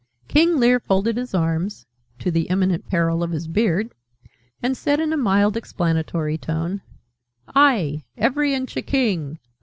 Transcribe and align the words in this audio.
King 0.27 0.57
Lear 0.59 0.79
folded 0.79 1.15
his 1.15 1.35
arms 1.35 1.85
(to 2.17 2.31
the 2.31 2.47
imminent 2.49 2.87
peril 2.87 3.21
of 3.21 3.29
his 3.29 3.47
beard) 3.47 3.93
and 4.59 4.75
said, 4.75 4.99
in 4.99 5.13
a 5.13 5.15
mild 5.15 5.55
explanatory 5.55 6.39
tone, 6.39 6.81
"Ay, 7.53 8.05
every 8.17 8.55
inch 8.55 8.75
a 8.75 8.81
king!" 8.81 9.37